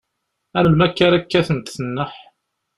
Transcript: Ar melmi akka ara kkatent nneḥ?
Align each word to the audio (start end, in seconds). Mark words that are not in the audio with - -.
Ar 0.57 0.65
melmi 0.67 0.83
akka 0.85 1.03
ara 1.07 1.23
kkatent 1.23 1.79
nneḥ? 1.83 2.11